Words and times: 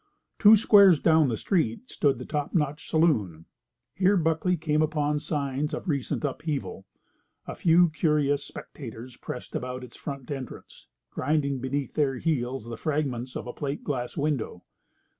Two 0.39 0.57
squares 0.57 0.97
down 0.97 1.27
the 1.27 1.37
street 1.37 1.91
stood 1.91 2.17
the 2.17 2.25
Top 2.25 2.55
Notch 2.55 2.89
Saloon. 2.89 3.45
Here 3.93 4.17
Buckley 4.17 4.57
came 4.57 4.81
upon 4.81 5.19
signs 5.19 5.75
of 5.75 5.87
recent 5.87 6.25
upheaval. 6.25 6.87
A 7.45 7.53
few 7.53 7.89
curious 7.91 8.43
spectators 8.43 9.15
pressed 9.15 9.53
about 9.53 9.83
its 9.83 9.95
front 9.95 10.31
entrance, 10.31 10.87
grinding 11.11 11.59
beneath 11.59 11.93
their 11.93 12.15
heels 12.15 12.65
the 12.65 12.77
fragments 12.77 13.35
of 13.35 13.45
a 13.45 13.53
plate 13.53 13.83
glass 13.83 14.17
window. 14.17 14.63